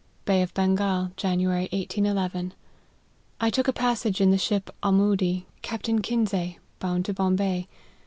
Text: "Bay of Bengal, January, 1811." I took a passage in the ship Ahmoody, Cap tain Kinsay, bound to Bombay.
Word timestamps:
"Bay 0.25 0.41
of 0.41 0.51
Bengal, 0.55 1.11
January, 1.15 1.67
1811." 1.73 2.55
I 3.39 3.51
took 3.51 3.67
a 3.67 3.71
passage 3.71 4.19
in 4.19 4.31
the 4.31 4.37
ship 4.39 4.71
Ahmoody, 4.81 5.45
Cap 5.61 5.83
tain 5.83 5.99
Kinsay, 5.99 6.57
bound 6.79 7.05
to 7.05 7.13
Bombay. 7.13 7.67